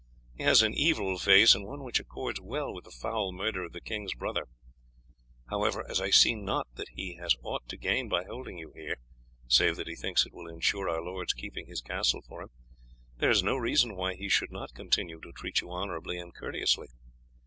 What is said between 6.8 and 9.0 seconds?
he has aught to gain by holding you here,